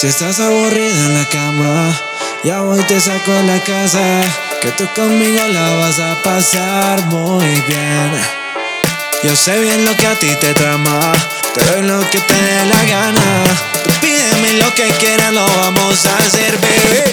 [0.00, 2.00] Si estás aburrida en la cama,
[2.42, 4.22] ya voy te saco a la casa.
[4.62, 8.10] Que tú conmigo la vas a pasar muy bien.
[9.22, 11.12] Yo sé bien lo que a ti te trama,
[11.52, 13.44] te doy lo que te dé la gana.
[14.00, 17.09] Pídeme lo que quieras, lo vamos a hacer, baby.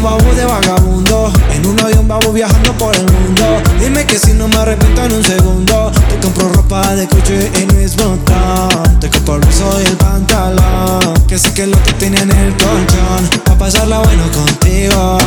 [0.00, 1.32] No vamos de vagabundo.
[1.52, 3.62] En un avión vamos viajando por el mundo.
[3.80, 5.92] Dime que si no me arrepiento en un segundo.
[6.08, 11.14] Te compro ropa de coche y Luis Vuitton Te compro el beso y el pantalón
[11.26, 13.42] Que sé que es lo que tenía en el colchón.
[13.44, 15.18] Pa' pasarla bueno contigo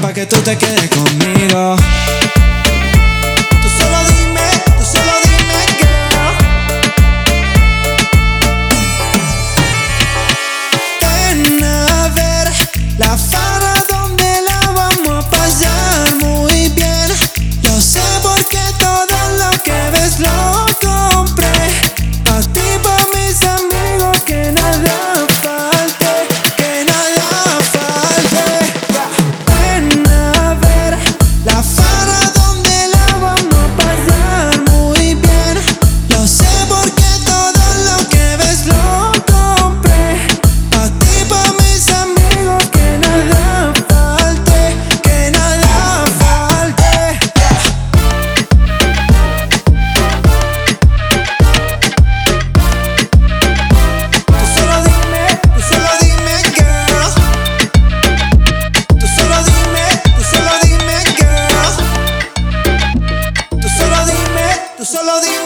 [0.00, 1.76] Pa' que tú te quedes conmigo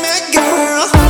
[0.02, 1.09] my girl.